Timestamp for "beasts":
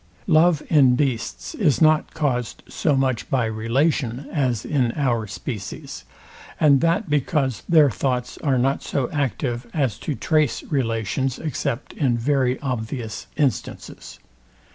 0.95-1.53